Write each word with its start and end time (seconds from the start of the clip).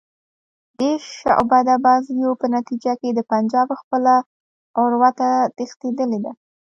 دې 0.79 0.91
شعبده 1.17 1.75
بازیو 1.85 2.31
په 2.41 2.45
نتیجه 2.55 2.93
کې 3.01 3.09
د 3.13 3.19
پنجاب 3.31 3.67
خپله 3.81 4.15
عورته 4.79 5.29
تښتېدلې 5.57 6.19
ده. 6.25 6.31